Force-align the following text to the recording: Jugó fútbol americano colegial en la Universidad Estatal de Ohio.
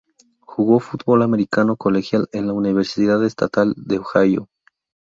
Jugó 0.39 0.79
fútbol 0.79 1.21
americano 1.21 1.75
colegial 1.77 2.27
en 2.31 2.47
la 2.47 2.53
Universidad 2.53 3.23
Estatal 3.23 3.75
de 3.77 3.99
Ohio. 3.99 4.49